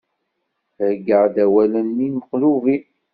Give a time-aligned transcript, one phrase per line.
[0.79, 2.77] Heǧǧaɣ-d awal-nni meqlubi.